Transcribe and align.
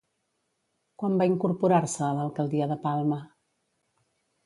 Quan 1.03 1.19
va 1.19 1.27
incorporar-se 1.33 2.03
a 2.09 2.11
l'alcaldia 2.19 2.71
de 2.75 2.81
Palma? 2.89 3.25